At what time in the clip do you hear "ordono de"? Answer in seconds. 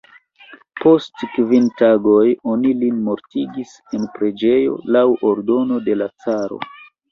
5.33-6.01